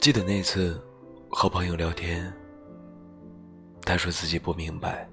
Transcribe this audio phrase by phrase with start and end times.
[0.00, 0.80] 记得那次
[1.28, 2.32] 和朋友聊天，
[3.82, 5.06] 他说自己不明白，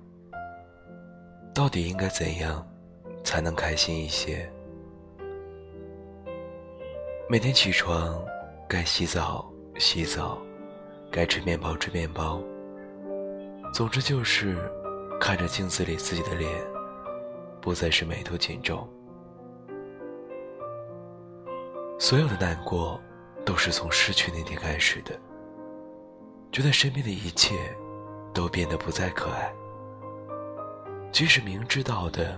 [1.53, 2.65] 到底应该怎样
[3.21, 4.49] 才能开心一些。
[7.27, 8.17] 每天起床，
[8.65, 10.37] 该洗澡洗澡，
[11.11, 12.41] 该吃面包吃面包。
[13.73, 14.55] 总之就是
[15.19, 16.49] 看着镜子里自己的脸，
[17.59, 18.87] 不再是眉头紧皱。
[21.99, 22.97] 所有的难过，
[23.47, 25.17] 都是从失去那天开始的。
[26.51, 27.55] 觉得身边的一切，
[28.33, 29.49] 都变得不再可爱。
[31.13, 32.37] 即使明知道的，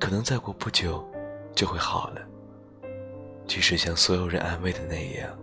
[0.00, 1.08] 可能再过不久，
[1.54, 2.20] 就会好了。
[3.46, 5.38] 即使像所有人安慰的那样，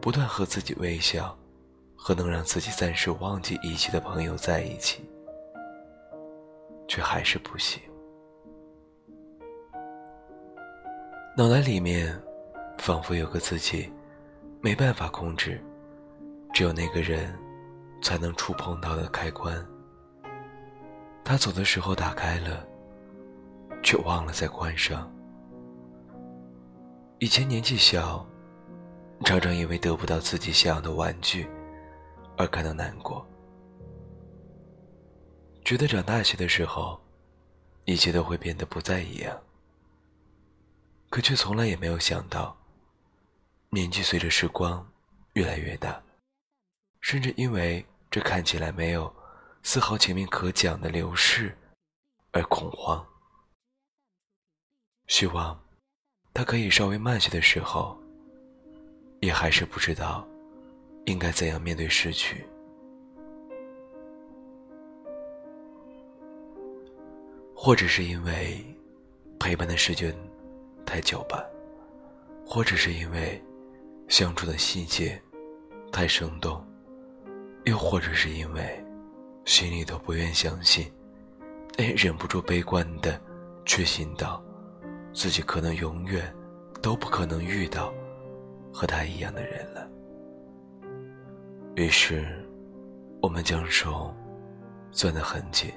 [0.00, 1.36] 不断和自己微笑，
[1.96, 5.10] 和能让自己暂时忘记一切的朋友在一起，
[6.86, 7.82] 却还是不行。
[11.36, 12.16] 脑袋里面，
[12.78, 13.92] 仿佛有个自己，
[14.60, 15.60] 没办法控制，
[16.54, 17.36] 只有那个人，
[18.00, 19.64] 才能触碰到的开关。
[21.24, 22.66] 他走的时候打开了，
[23.82, 25.12] 却忘了再关上。
[27.18, 28.26] 以前年纪小，
[29.24, 31.46] 常常因为得不到自己想要的玩具
[32.36, 33.26] 而感到难过，
[35.64, 36.98] 觉得长大些的时候，
[37.84, 39.36] 一切都会变得不再一样。
[41.10, 42.56] 可却从来也没有想到，
[43.70, 44.86] 年纪随着时光
[45.34, 46.02] 越来越大，
[47.00, 49.14] 甚至因为这看起来没有
[49.62, 51.56] 丝毫前面可讲的流逝
[52.32, 53.06] 而恐慌，
[55.06, 55.58] 希望。
[56.34, 57.98] 他可以稍微慢些的时候，
[59.20, 60.24] 也还是不知道
[61.06, 62.46] 应该怎样面对失去，
[67.56, 68.64] 或者是因为
[69.40, 70.14] 陪伴的时间
[70.86, 71.44] 太久吧，
[72.46, 73.42] 或者是因为
[74.08, 75.20] 相处的细节
[75.92, 76.66] 太生动，
[77.64, 78.84] 又或者是因为
[79.44, 80.90] 心里都不愿相信，
[81.76, 83.20] 但也忍不住悲观的
[83.64, 84.42] 确信到。
[85.12, 86.32] 自己可能永远
[86.80, 87.92] 都不可能遇到
[88.72, 89.88] 和他一样的人了。
[91.74, 92.24] 于是，
[93.20, 94.14] 我们将手
[94.92, 95.72] 攥得很紧。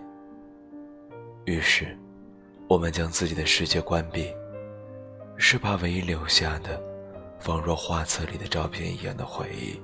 [1.45, 1.97] 于是，
[2.67, 4.31] 我们将自己的世界关闭，
[5.37, 6.79] 是怕唯一留下的，
[7.41, 9.81] 仿若画册里的照片一样的回忆，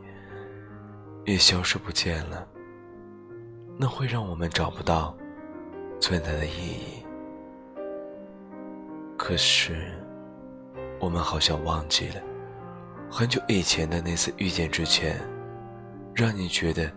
[1.26, 2.48] 也消失不见了。
[3.80, 5.18] 那会让我们找不到
[6.00, 7.04] 存在的意义。
[9.18, 9.92] 可是，
[11.00, 12.22] 我们好像忘记了
[13.10, 15.20] 很久以前的那次遇见之前，
[16.14, 16.92] 让你觉得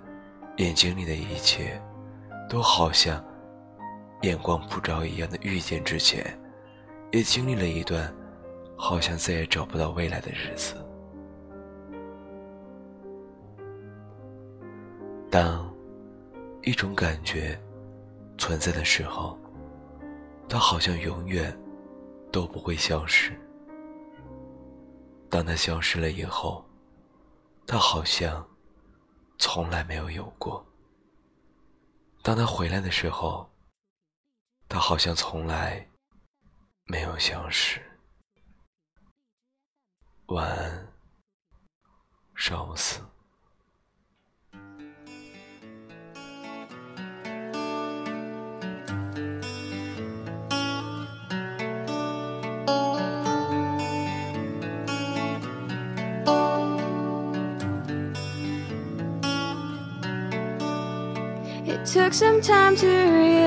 [0.58, 1.80] 眼睛里的一切
[2.48, 3.24] 都好像
[4.22, 6.38] 眼光普照一样的遇见之前，
[7.12, 8.14] 也经历了一段
[8.80, 10.74] 好像再也找不到未来的日子。
[15.30, 15.72] 当
[16.62, 17.60] 一种感觉
[18.38, 19.38] 存在的时候，
[20.48, 21.56] 它好像永远。
[22.32, 23.36] 都不会消失。
[25.28, 26.64] 当它消失了以后，
[27.66, 28.48] 它好像
[29.36, 30.64] 从来没有有过。
[32.22, 33.50] 当它回来的时候，
[34.68, 35.84] 它好像从来
[36.86, 37.82] 没有消失。
[40.29, 40.87] 晚安，
[42.35, 43.01] 少死。
[61.85, 63.41] took some time to realize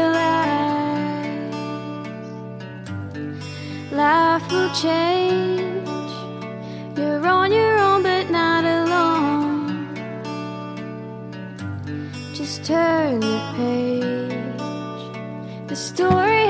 [3.93, 5.82] life will change.
[12.64, 14.32] Turn the page.
[15.68, 16.43] The story